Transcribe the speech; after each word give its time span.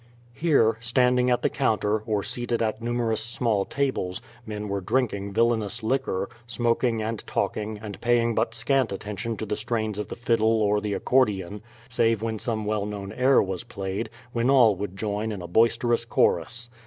Here, 0.33 0.77
standing 0.79 1.29
at 1.29 1.43
the 1.43 1.49
counter, 1.51 1.99
or 1.99 2.23
seated 2.23 2.59
at 2.63 2.81
numerous 2.81 3.21
small 3.23 3.65
tables, 3.65 4.19
men 4.47 4.67
were 4.67 4.81
drinking 4.81 5.31
villainous 5.33 5.83
liquor, 5.83 6.27
smoking 6.47 7.03
and 7.03 7.19
talking, 7.27 7.77
and 7.77 8.01
paying 8.01 8.33
but 8.33 8.55
scant 8.55 8.91
attention 8.91 9.37
to 9.37 9.45
the 9.45 9.55
strains 9.55 9.99
of 9.99 10.07
the 10.07 10.15
fiddle 10.15 10.59
or 10.63 10.81
the 10.81 10.95
accordion, 10.95 11.61
save 11.87 12.23
when 12.23 12.39
some 12.39 12.65
well 12.65 12.87
known 12.87 13.11
air 13.13 13.43
was 13.43 13.63
played, 13.63 14.09
when 14.33 14.49
all 14.49 14.75
would 14.75 14.97
join 14.97 15.31
in 15.31 15.43
a 15.43 15.47
boisterous 15.47 16.03
chorus. 16.03 16.71